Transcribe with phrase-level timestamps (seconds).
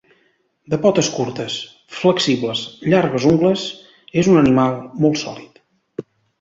[0.73, 1.57] De potes curtes,
[1.97, 2.63] flexibles,
[2.95, 3.69] llargues ungles,
[4.25, 4.77] és un animal
[5.07, 5.65] molt sòlid.